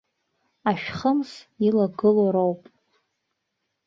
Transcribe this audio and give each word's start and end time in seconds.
Ашәхымс 0.69 1.31
илагылоу 1.65 2.29
роуп. 2.33 2.61